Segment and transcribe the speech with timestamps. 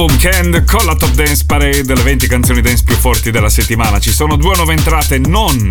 [0.00, 3.98] nuovo weekend con la Top Dance Parade, le 20 canzoni dance più forti della settimana.
[3.98, 5.68] Ci sono due nuove entrate non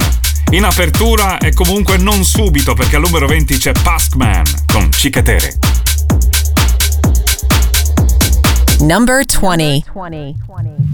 [0.52, 5.58] in apertura e comunque non subito perché al numero 20 c'è Paskman con Cicatere.
[8.82, 9.86] Number 20.
[9.94, 10.36] 20.
[10.48, 10.90] 20.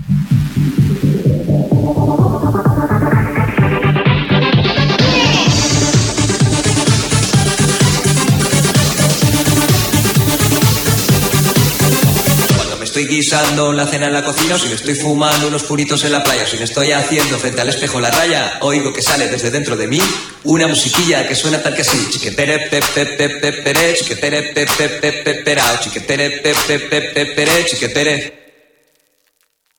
[12.95, 16.23] Estoy guisando la cena en la cocina, si me estoy fumando unos puritos en la
[16.23, 19.75] playa, si me estoy haciendo frente al espejo la raya, oigo que sale desde dentro
[19.75, 19.99] de mí
[20.45, 22.07] una musiquilla que suena tal que así.
[22.09, 26.79] Chiquetere pe pe pe pe pere, chiquetere pe pe pe pe perao, chiquetere pe pe
[26.79, 28.15] pe pe pere, chiquetere.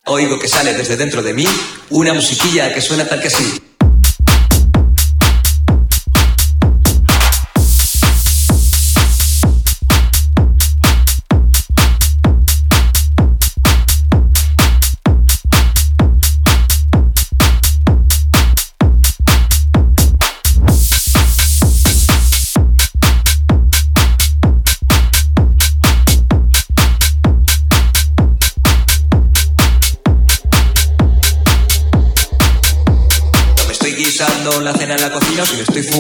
[0.05, 1.47] Oigo que sale desde dentro de mí
[1.89, 3.76] una musiquilla que suena tal que así.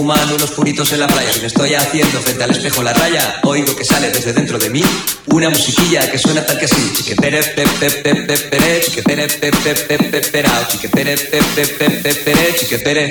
[0.06, 3.74] Fumando unos puritos en la playa, me estoy haciendo frente al espejo la raya, oigo
[3.74, 4.80] que sale desde dentro de mí
[5.26, 6.92] una musiquilla que suena tal que así.
[6.94, 11.66] Chiquetere pe pe pe pe pere, chiquetere pe pe pe pe perao, chiquetere pe pe
[11.66, 13.04] pe pe pere, chiquetere.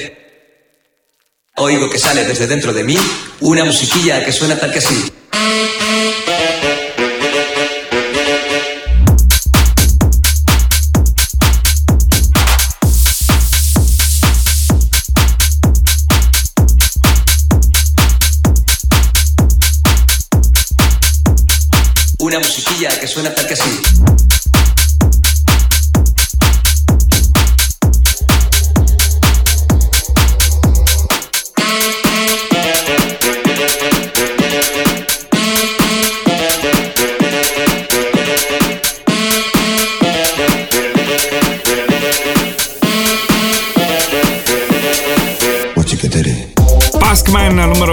[1.57, 2.97] Oigo que sale desde dentro de mí
[3.41, 5.11] una musiquilla que suena tal que así.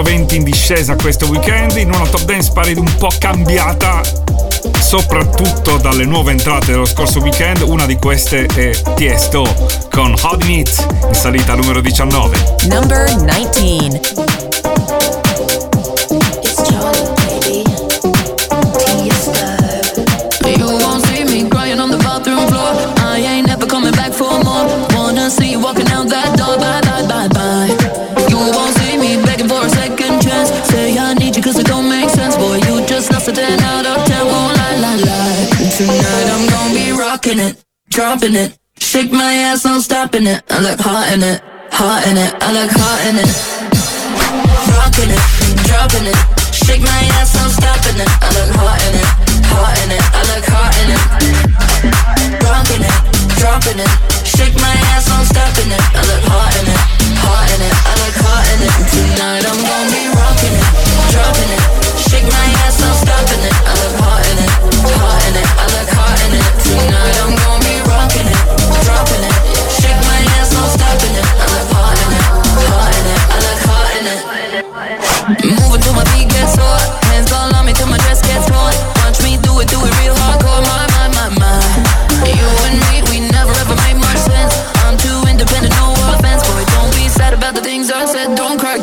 [0.03, 4.01] 20 in discesa questo weekend in una top dance parade un po' cambiata
[4.79, 7.61] soprattutto dalle nuove entrate dello scorso weekend.
[7.61, 9.43] Una di queste è Tiesto
[9.89, 12.55] con Hot Meat in salita numero 19.
[12.67, 14.32] Number 19.
[38.03, 38.59] Dropping it.
[38.79, 40.43] Shake my ass, no stopping it.
[40.51, 41.39] I look hot in it,
[41.71, 42.35] hot in it.
[42.35, 43.31] I look hot in it.
[44.75, 45.23] Rocking it,
[45.63, 46.19] dropping it.
[46.51, 48.11] Shake my ass, no stopping it.
[48.19, 49.07] I look hot in it,
[49.47, 50.03] hot in it.
[50.03, 50.99] I look hot in it.
[52.43, 52.97] Rocking it,
[53.39, 53.91] dropping it.
[54.27, 55.83] Shake my ass, no stopping it.
[55.95, 56.81] I look hot in it,
[57.23, 57.75] hot in it.
[57.87, 58.73] I look hot in it.
[58.91, 60.67] Tonight I'm gonna be rocking it,
[61.07, 61.63] dropping it.
[62.03, 63.55] Shake my ass, no stopping it.
[63.63, 64.51] I look hot in it,
[64.91, 65.47] hot in it.
[65.55, 66.51] I look hot in it.
[66.67, 67.32] Tonight I'm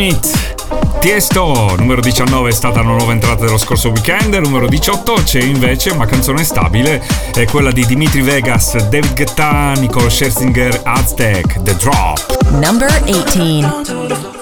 [0.00, 0.30] Minute.
[0.98, 5.90] Tiesto, numero 19 è stata la nuova entrata dello scorso weekend, numero 18 c'è invece
[5.90, 12.48] una canzone stabile, è quella di Dimitri Vegas, David Guetta, Nicole Scherzinger, Aztec, The Drop.
[12.48, 14.40] Number 18.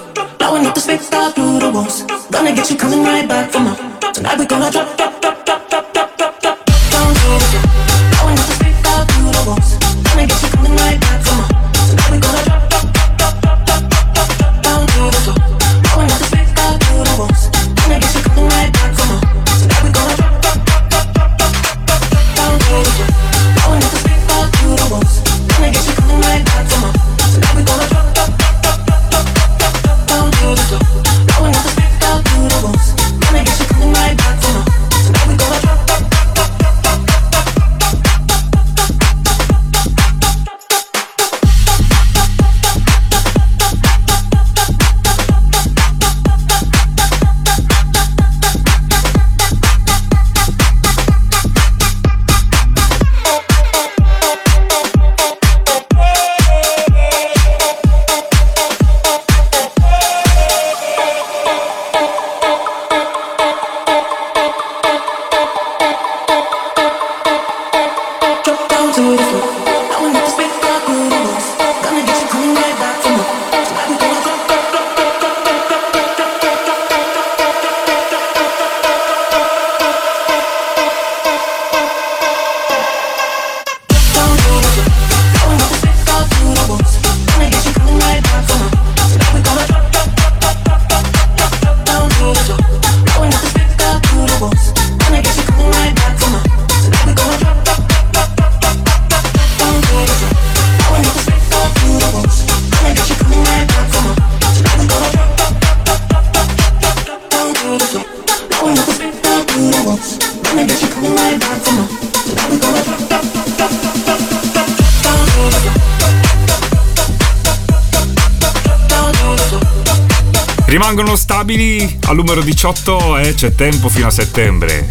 [122.29, 124.87] numero 18 e eh, c'è tempo fino a settembre.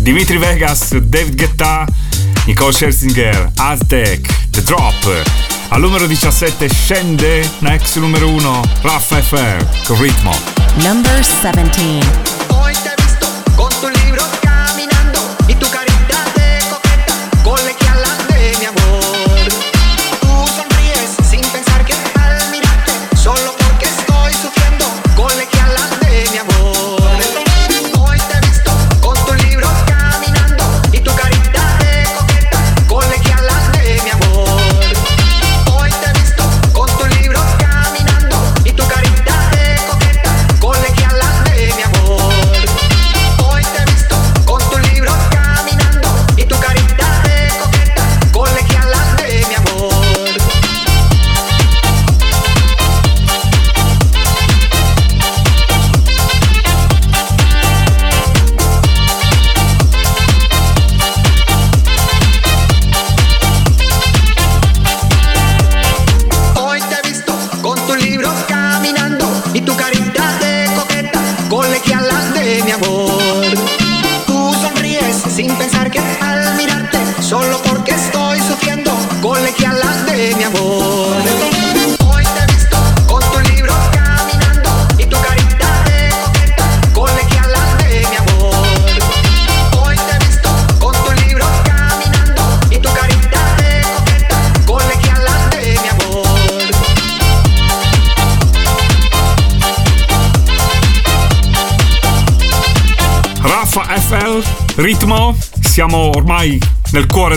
[0.00, 1.86] Dimitri Vegas, David Guetta,
[2.44, 5.22] Nicole Scherzinger, Aztec, The Drop.
[5.68, 10.34] Al numero 17 scende, next numero 1, Rafa FR, con ritmo.
[10.78, 12.31] Number 17.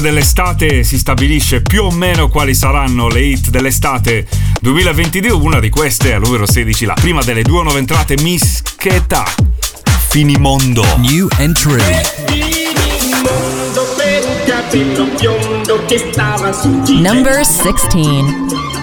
[0.06, 4.28] dell'estate si stabilisce più o meno quali saranno le hit dell'estate.
[4.62, 9.26] 2022, una di queste al numero 16, la prima delle due nuove entrate Mischeta.
[10.10, 10.86] Finimondo.
[10.98, 11.82] New Entry.
[17.02, 18.74] Number 16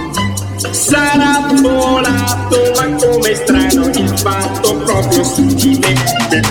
[0.73, 6.41] Sarà volato ma come strano il fatto proprio su di me.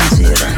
[0.00, 0.53] sincera.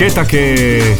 [0.00, 0.96] Moschetta che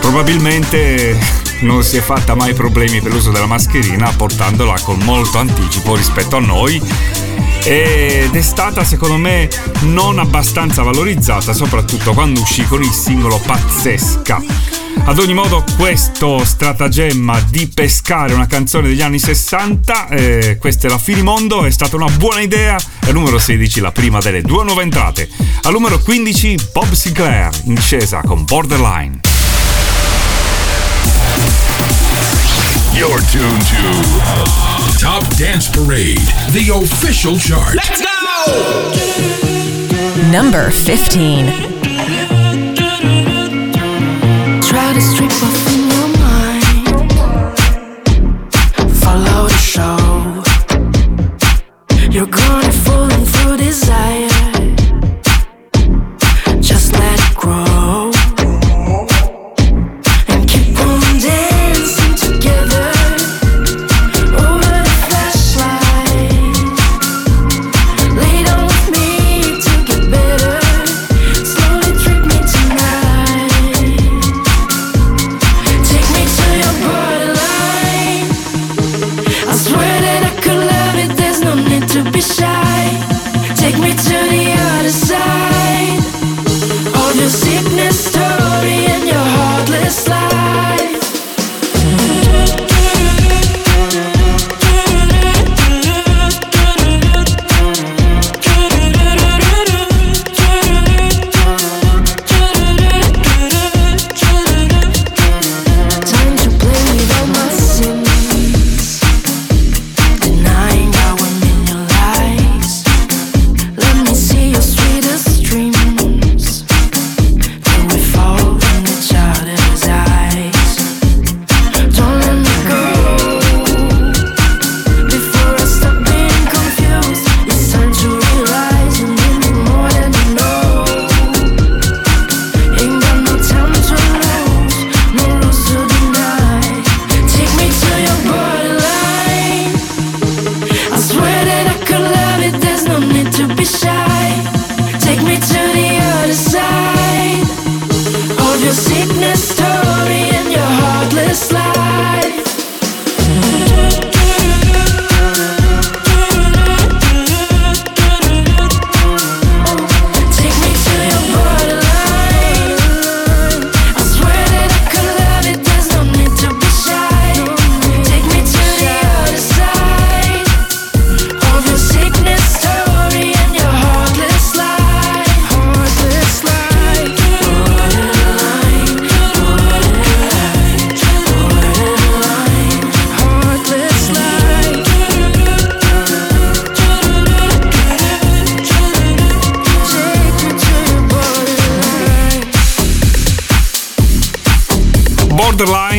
[0.00, 1.16] probabilmente
[1.60, 6.34] non si è fatta mai problemi per l'uso della mascherina portandola con molto anticipo rispetto
[6.34, 6.82] a noi.
[7.62, 9.48] Ed è stata secondo me
[9.82, 14.42] non abbastanza valorizzata soprattutto quando uscì con il singolo Pazzesca.
[15.04, 20.90] Ad ogni modo, questo stratagemma di pescare una canzone degli anni 60, eh, questa è
[20.90, 22.78] la Filimondo, è stata una buona idea.
[23.06, 25.28] Al numero 16, la prima delle due nuove entrate.
[25.62, 29.20] Al numero 15, Bob Sinclair, in discesa con Borderline.
[32.92, 36.20] You're tuned to Top Dance Parade,
[36.52, 37.74] the official chart.
[37.74, 38.08] Let's go!
[40.30, 42.39] Number 15.
[52.12, 52.89] You're gonna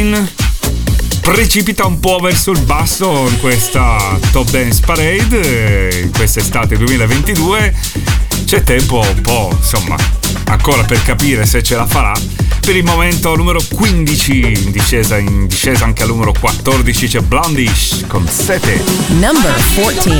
[0.01, 0.33] Mine
[1.21, 7.75] precipita un po' verso il basso in questa Top Dance Parade in quest'estate 2022
[8.45, 9.95] c'è tempo un po' insomma
[10.45, 12.13] ancora per capire se ce la farà.
[12.61, 18.05] Per il momento numero 15 in discesa in discesa anche al numero 14 c'è Blondish
[18.07, 18.83] con 7
[19.19, 20.19] number 14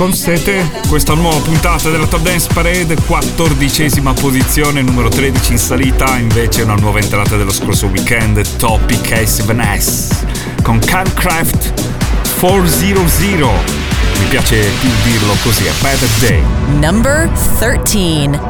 [0.00, 6.16] Welcome siete questa nuova puntata della Top Dance Parade, 14 posizione, numero 13 in salita,
[6.16, 10.24] invece una nuova entrata dello scorso weekend, Topic Ace Van S
[10.62, 13.50] con Carcraft 400.
[14.20, 16.42] Mi piace più dirlo così, a better day.
[16.80, 18.49] Number 13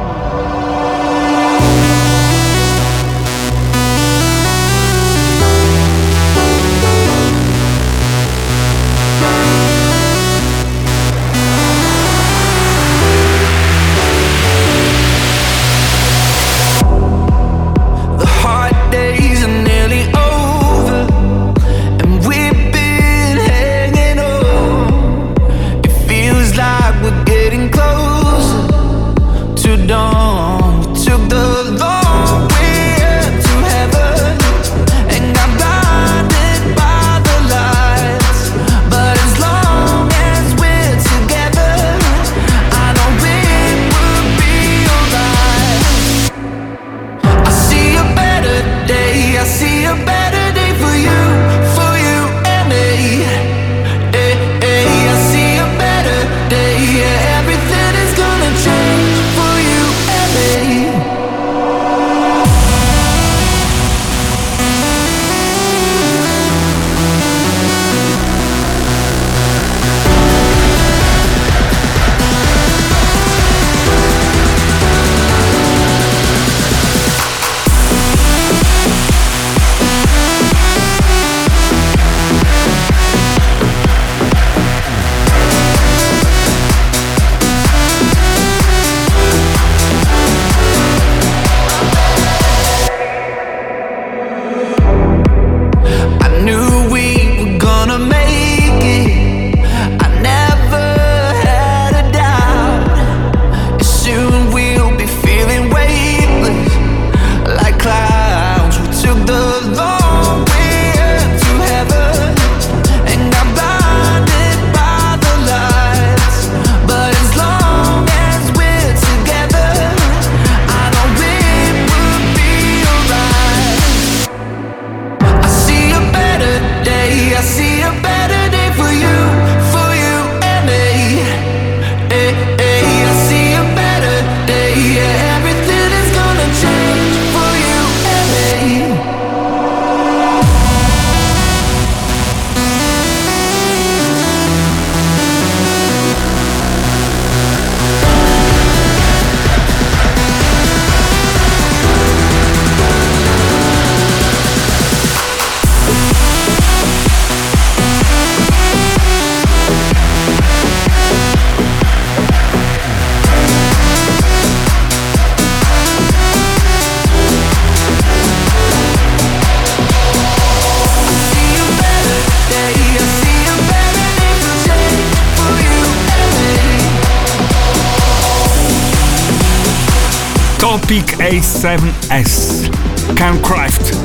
[181.30, 182.68] A7S
[183.14, 183.96] Camcraft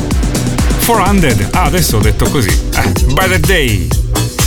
[0.86, 2.50] 400 ah adesso ho detto così.
[2.76, 2.92] Eh,
[3.28, 3.88] the Day.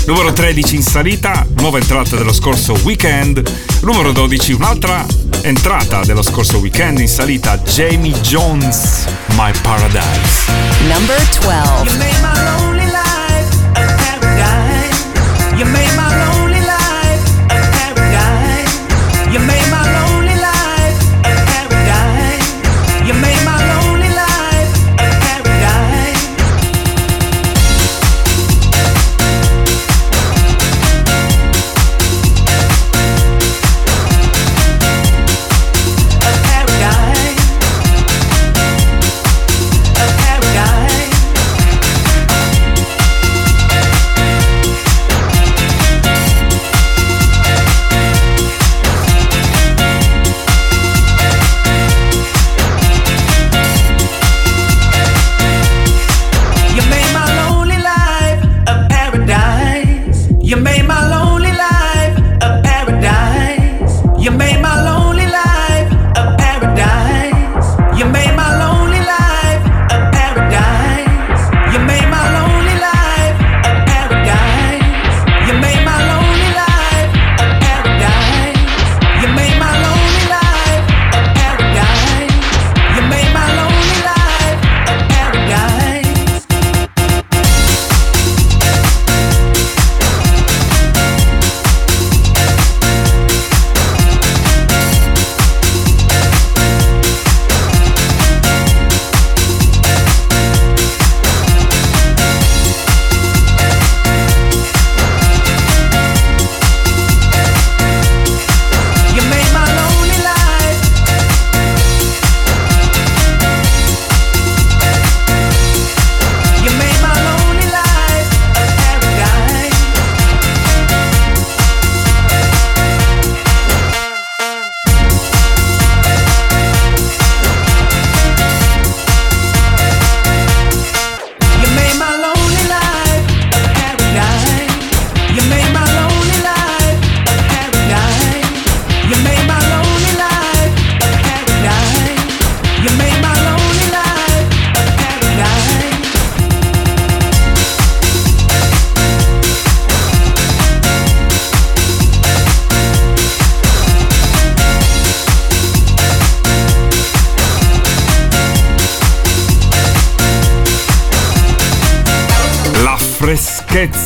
[0.07, 3.43] Numero 13 in salita nuova entrata dello scorso weekend.
[3.81, 5.05] Numero 12 un'altra
[5.43, 7.59] entrata dello scorso weekend in salita.
[7.59, 10.47] Jamie Jones My Paradise.
[10.87, 12.68] Number 12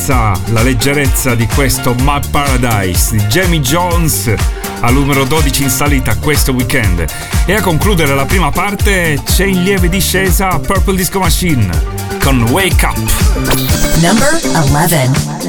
[0.03, 4.33] freschezza, la leggerezza di questo My Paradise di Jamie Jones
[4.81, 7.05] al numero 12 in salita questo weekend.
[7.45, 11.69] E a concludere la prima parte c'è in lieve discesa Purple Disco Machine
[12.21, 12.97] con Wake Up.
[14.01, 15.42] Number 11.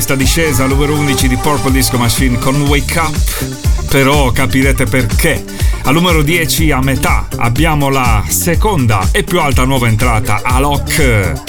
[0.00, 5.44] Questa discesa al numero 11 di Purple Disco Machine con Wake Up, però capirete perché.
[5.82, 11.42] Al numero 10 a metà abbiamo la seconda e più alta nuova entrata, Alok,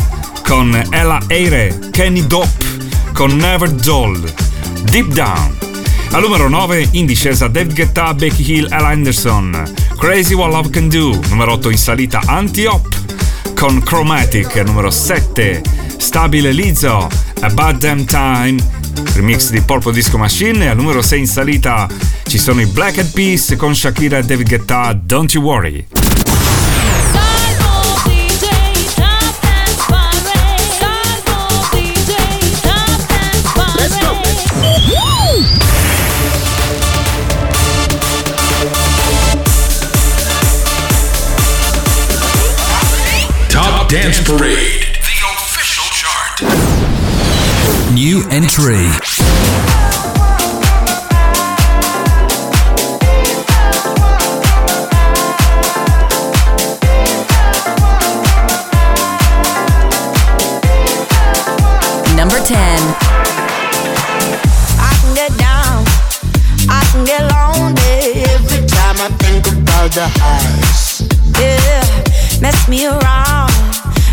[0.46, 2.66] con Ella Eire, Kenny Dope,
[3.14, 4.30] con Never Dull,
[4.84, 5.58] Deep Down.
[6.12, 9.64] Al numero 9 in discesa David Guetta, Becky Hill, Ella Anderson,
[9.98, 11.18] Crazy What Love Can Do.
[11.30, 13.00] Numero 8 in salita Anti-Op
[13.56, 14.54] con Chromatic.
[14.66, 15.62] Numero 7
[15.96, 17.08] stabile Lizzo,
[17.44, 18.58] A Bad Damn Time,
[19.16, 21.88] remix di Purple Disco Machine e al numero 6 in salita
[22.24, 25.88] ci sono i Black Eyed Peas con Shakira e David Guetta, Don't You Worry.
[43.48, 44.91] Top Dance Parade.
[48.02, 48.88] New entry.
[62.18, 62.58] Number 10.
[64.80, 65.86] I can get down,
[66.68, 71.04] I can get lonely every time I think about the highs.
[71.40, 73.54] Yeah, mess me around,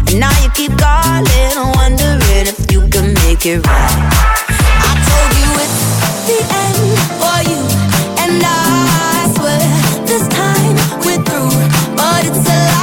[0.09, 3.99] and now you keep calling, wondering if you can make it right.
[4.89, 5.81] I told you it's
[6.29, 6.81] the end
[7.21, 7.61] for you,
[8.23, 9.61] and I swear
[10.07, 11.53] this time we're through,
[11.97, 12.78] but it's a lie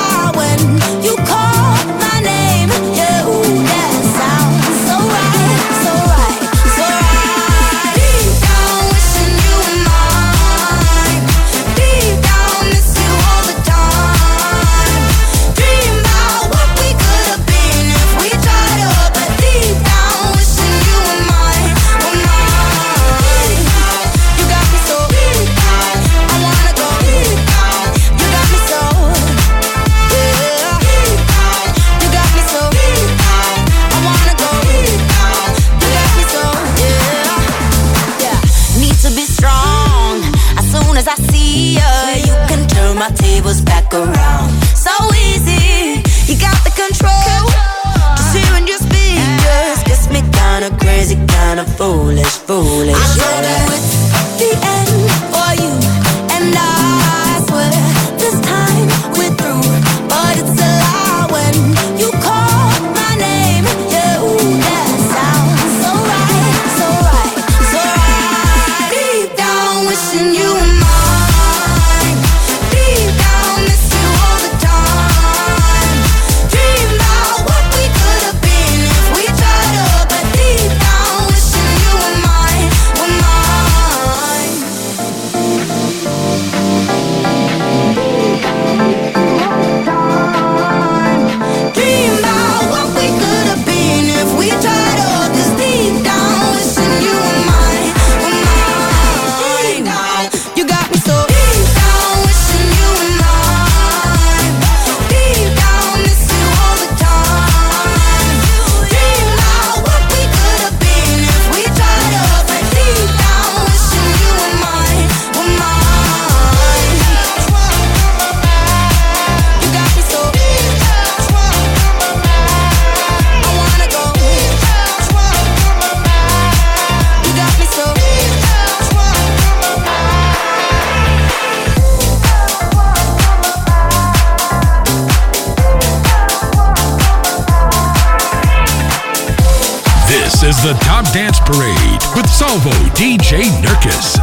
[141.15, 144.17] Dance Parade with Salvo DJ Nurkis.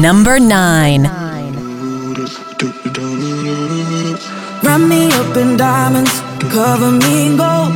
[0.00, 1.04] Number nine.
[4.64, 6.10] Wrap me up in diamonds,
[6.52, 7.72] cover me in gold.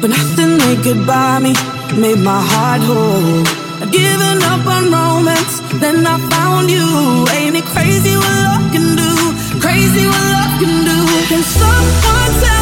[0.00, 1.54] But nothing they could buy me
[1.96, 3.61] made my heart whole.
[3.92, 7.26] Giving up on romance, then I found you.
[7.36, 9.12] Ain't it crazy what love can do?
[9.60, 10.98] Crazy what love can do.
[11.28, 12.61] Can someone tell?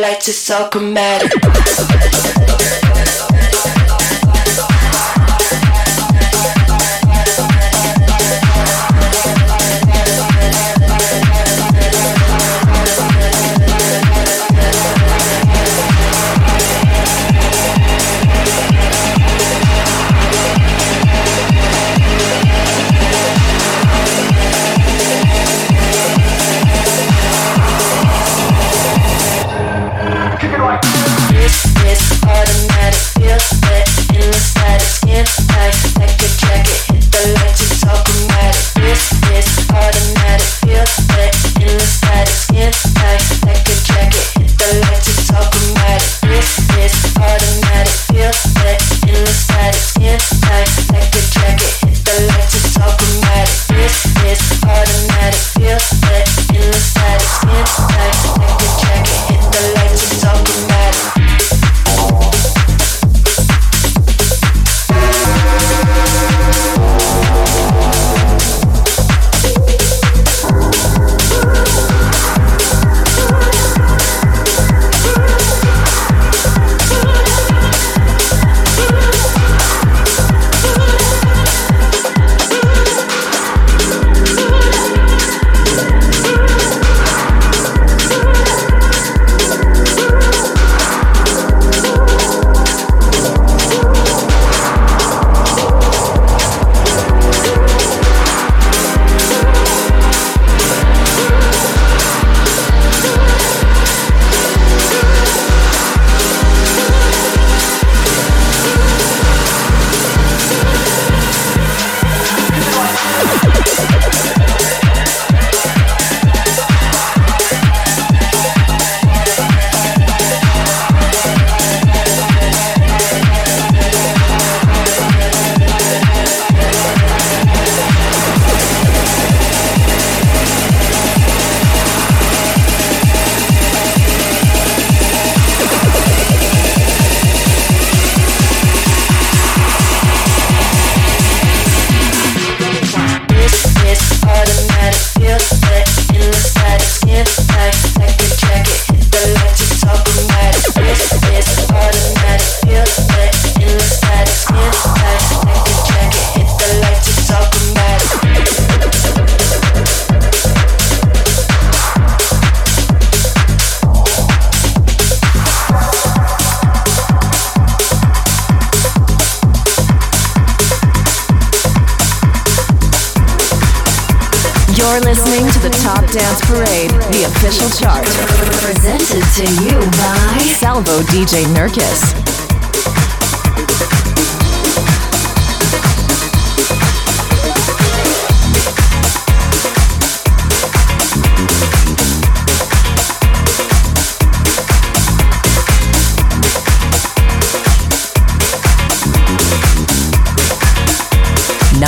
[0.00, 1.32] lights, it's so chromatic.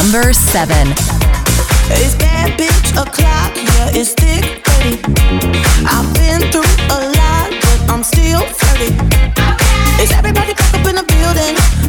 [0.04, 0.88] number seven.
[1.88, 5.00] It's bad bitch o'clock, yeah, it's thick 30.
[5.86, 8.42] I've been through a lot, but I'm still.
[10.02, 11.83] Is everybody back up in the building?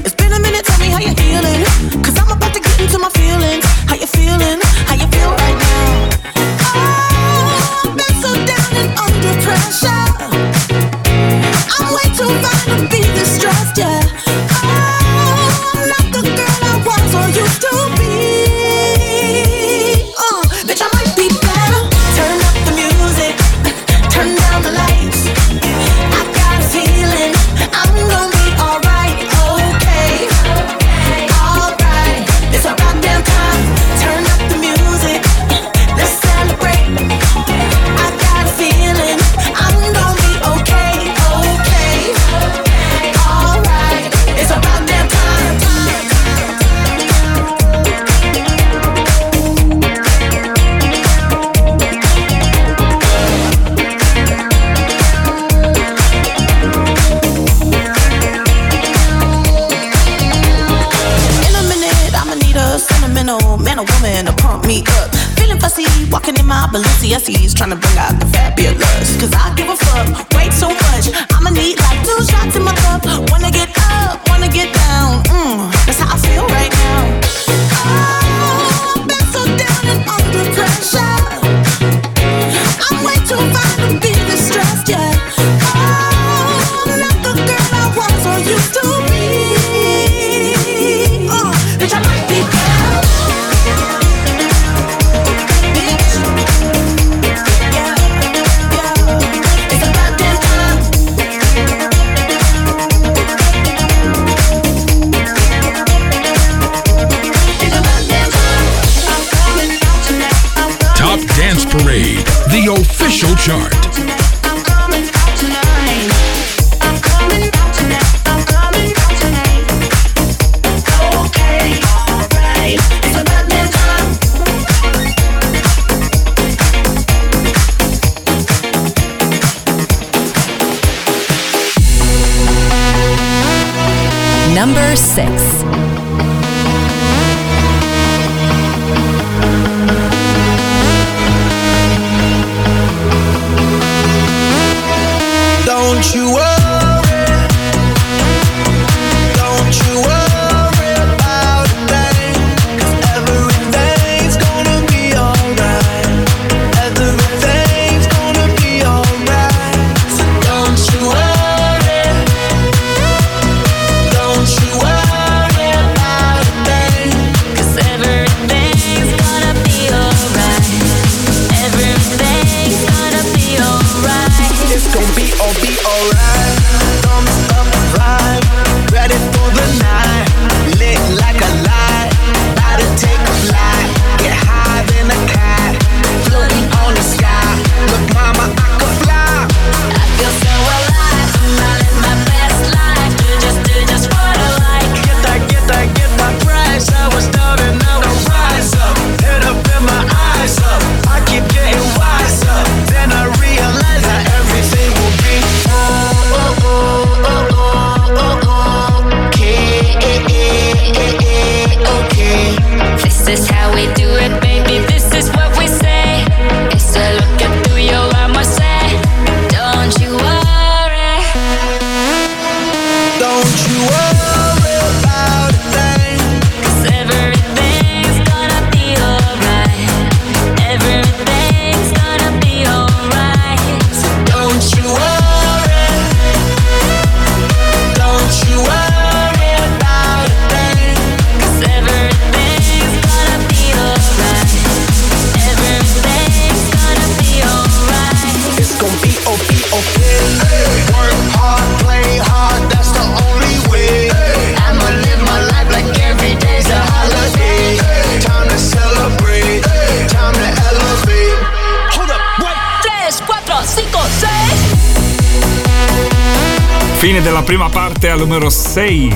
[268.76, 269.07] Say.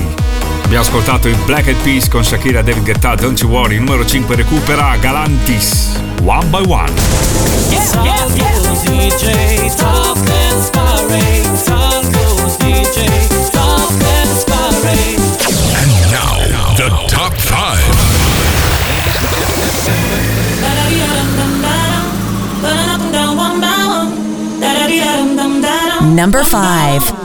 [0.63, 4.35] Abbiamo ascoltato i Black Eyed Peas con Shakira David Guetta, Don't You Worry, numero 5
[4.35, 6.93] recupera Galantis, One by One.
[7.69, 8.55] Yeah, yeah, yeah.
[15.75, 16.39] And now,
[16.77, 17.99] the top 5.
[26.15, 27.18] Number five.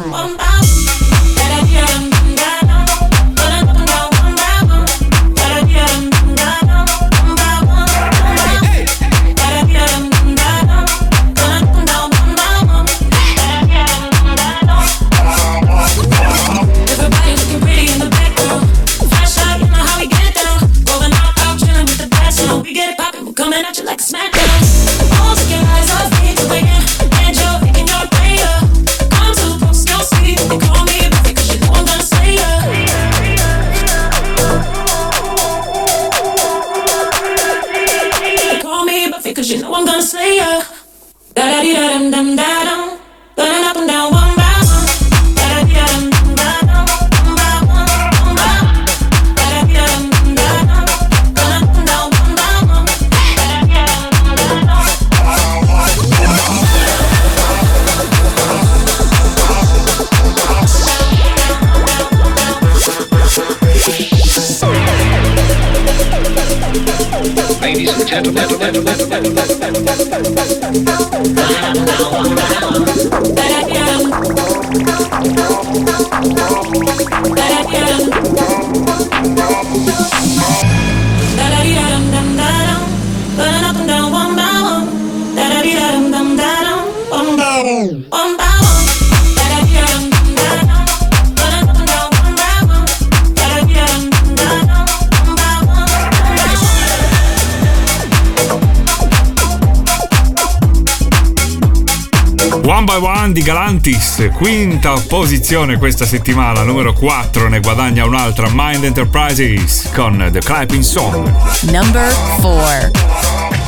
[102.75, 108.83] One by One di Galantis, quinta posizione questa settimana, numero 4, ne guadagna un'altra Mind
[108.83, 111.33] Enterprises con The Clapping Song.
[111.71, 113.64] Number 4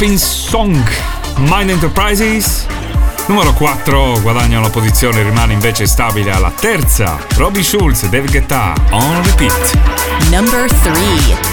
[0.00, 0.90] Rapping Song
[1.40, 2.64] Mind Enterprises.
[3.26, 7.18] Numero 4 guadagna una posizione, e rimane invece stabile alla terza.
[7.36, 9.78] Robbie Schulz, David Guetta, on repeat.
[10.30, 11.49] Number 3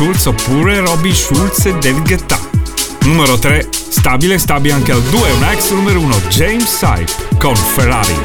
[0.00, 2.38] Schulz oppure Robin Schulz e David Guetta.
[3.02, 8.16] Numero 3, stabile stabile anche al 2, un ex numero 1, James Sype con Ferrari.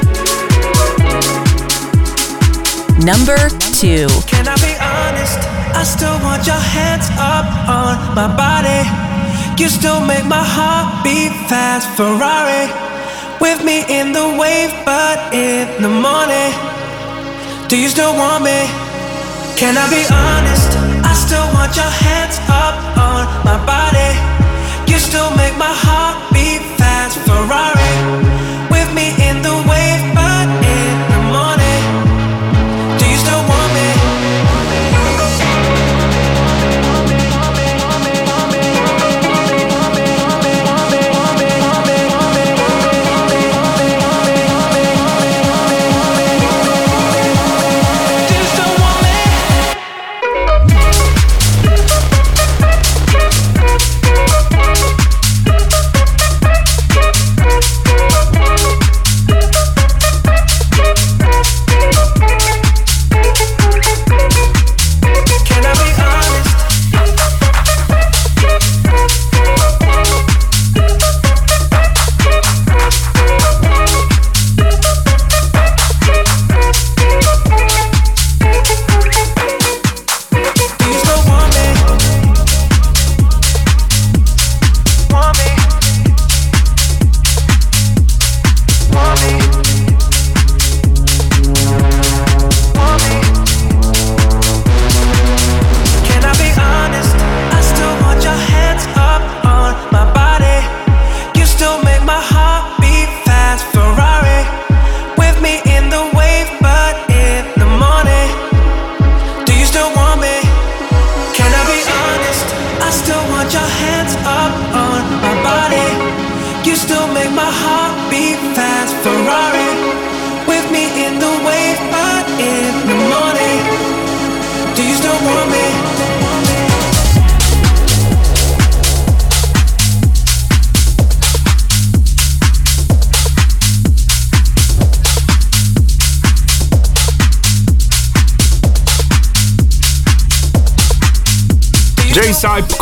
[3.00, 4.08] Number two.
[4.26, 5.38] Can I be honest?
[5.74, 8.88] I still want your hands up on my body.
[9.58, 11.90] You still make my heart beat fast.
[11.98, 12.72] Ferrari
[13.42, 16.54] with me in the wave, but in the morning.
[17.68, 18.66] Do you still want me?
[19.58, 20.75] Can I be honest?
[21.66, 24.14] Want your hands up on my body.
[24.86, 27.18] You still make my heart beat fast.
[27.26, 27.90] Ferrari
[28.70, 30.46] with me in the wave, but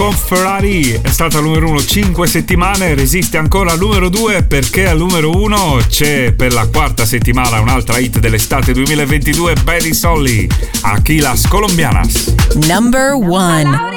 [0.04, 4.98] con Ferrari è stata numero 1 5 settimane, resiste ancora al numero 2 perché al
[4.98, 10.46] numero 1 c'è per la quarta settimana un'altra hit dell'estate 2022 Betty Solly,
[10.82, 12.34] Aquilas Colombianas.
[12.68, 13.93] Number 1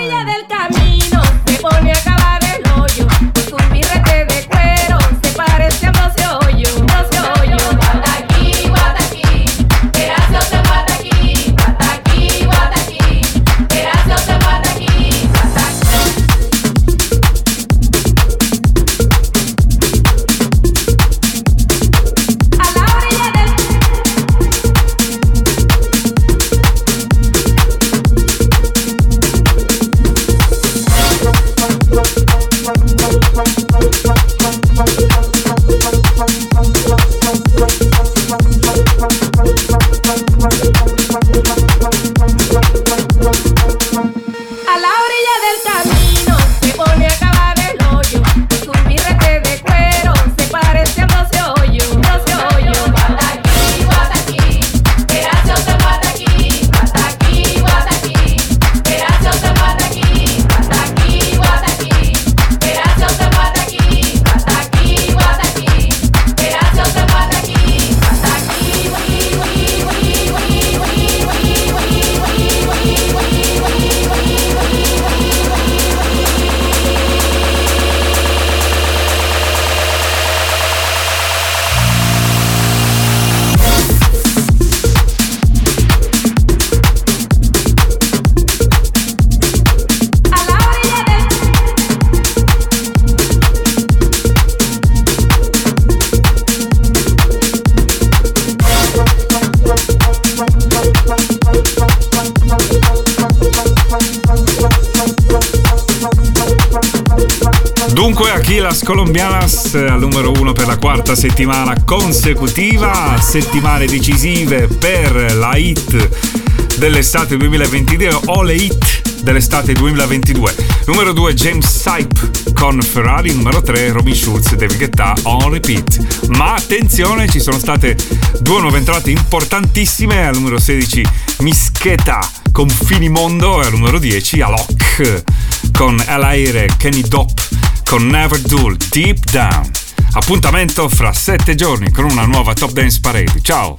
[108.87, 116.76] Colombianas eh, al numero 1 per la quarta settimana consecutiva, settimane decisive per la hit
[116.78, 120.55] dell'estate 2022 o le hit dell'estate 2022.
[120.87, 126.28] Numero 2 James Sype con Ferrari, numero 3 Robin Schulz e David Guetta on repeat.
[126.37, 127.97] Ma attenzione, ci sono state
[128.39, 131.05] due nuove entrate importantissime, al numero 16
[131.41, 132.20] Mischeta
[132.53, 135.24] con Finimondo e al numero 10 Alok
[135.72, 137.45] con Alaire Kenny Dopp
[137.89, 139.70] con Never Dull Deep Down.
[140.12, 143.41] Appuntamento fra 7 giorni con una nuova Top Dance Parade.
[143.43, 143.78] Ciao!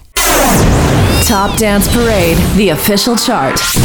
[1.26, 3.77] Top Dance Parade, the official chart.